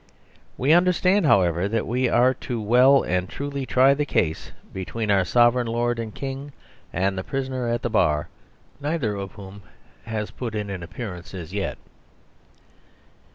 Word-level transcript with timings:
We 0.57 0.73
understand, 0.73 1.27
however, 1.27 1.67
that 1.67 1.85
we 1.85 2.09
are 2.09 2.33
to 2.49 2.59
well 2.59 3.03
and 3.03 3.29
truly 3.29 3.67
try 3.67 3.93
the 3.93 4.03
case 4.03 4.51
between 4.73 5.11
our 5.11 5.23
sovereign 5.23 5.67
lord 5.67 5.99
the 5.99 6.07
King 6.07 6.53
and 6.91 7.15
the 7.15 7.23
prisoner 7.23 7.67
at 7.67 7.83
the 7.83 7.89
bar, 7.91 8.27
neither 8.79 9.13
of 9.13 9.33
whom 9.33 9.61
has 10.07 10.31
put 10.31 10.55
in 10.55 10.71
an 10.71 10.81
appearance 10.81 11.35
as 11.35 11.53
yet. 11.53 11.77